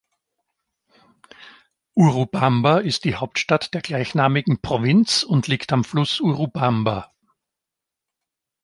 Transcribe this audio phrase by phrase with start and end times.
[1.93, 7.11] Urubamba ist Hauptstadt der gleichnamigen Provinz und liegt am Fluss Urubamba.